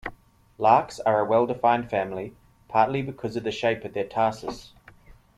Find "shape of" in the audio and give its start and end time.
3.51-3.93